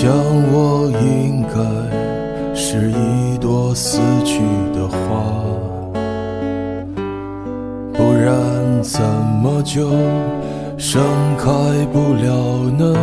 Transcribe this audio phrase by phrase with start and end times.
[0.00, 0.16] 我想
[0.50, 4.40] 我应该是一朵死去
[4.72, 4.96] 的花，
[7.92, 9.02] 不然怎
[9.42, 9.90] 么就
[10.78, 11.02] 盛
[11.36, 11.50] 开
[11.92, 12.32] 不了
[12.78, 12.96] 呢？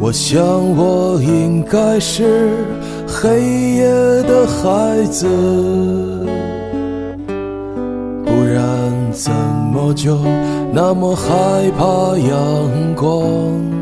[0.00, 2.64] 我想我应该是
[3.06, 3.38] 黑
[3.74, 3.84] 夜
[4.22, 5.28] 的孩子，
[8.24, 9.30] 不然怎
[9.74, 10.16] 么就
[10.72, 13.81] 那么害怕阳光？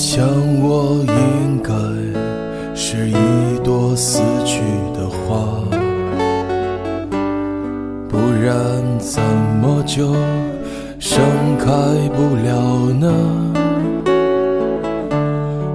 [0.00, 0.26] 我想
[0.62, 1.74] 我应该
[2.74, 4.62] 是一朵死去
[4.94, 5.44] 的花，
[8.08, 9.22] 不然怎
[9.60, 10.14] 么就
[10.98, 11.22] 盛
[11.58, 11.66] 开
[12.16, 13.12] 不了呢？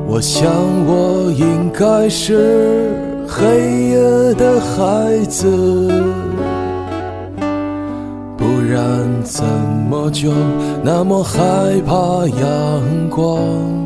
[0.07, 0.51] 我想
[0.87, 2.89] 我应该是
[3.27, 3.45] 黑
[3.91, 5.45] 夜的孩子，
[8.35, 9.45] 不然怎
[9.87, 10.31] 么就
[10.83, 11.39] 那么害
[11.85, 13.85] 怕阳光？